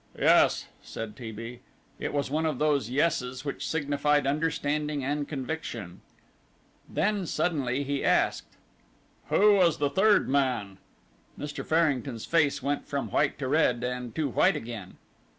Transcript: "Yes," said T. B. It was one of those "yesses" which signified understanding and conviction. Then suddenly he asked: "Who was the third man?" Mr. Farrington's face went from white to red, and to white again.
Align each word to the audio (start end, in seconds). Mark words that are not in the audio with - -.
"Yes," 0.17 0.65
said 0.81 1.15
T. 1.15 1.31
B. 1.31 1.59
It 1.99 2.11
was 2.11 2.31
one 2.31 2.47
of 2.47 2.57
those 2.57 2.89
"yesses" 2.89 3.45
which 3.45 3.67
signified 3.67 4.25
understanding 4.25 5.03
and 5.05 5.27
conviction. 5.29 6.01
Then 6.89 7.27
suddenly 7.27 7.83
he 7.83 8.03
asked: 8.03 8.57
"Who 9.29 9.53
was 9.57 9.77
the 9.77 9.91
third 9.91 10.27
man?" 10.27 10.79
Mr. 11.37 11.63
Farrington's 11.63 12.25
face 12.25 12.63
went 12.63 12.87
from 12.87 13.11
white 13.11 13.37
to 13.37 13.47
red, 13.47 13.83
and 13.83 14.15
to 14.15 14.27
white 14.27 14.55
again. 14.55 14.97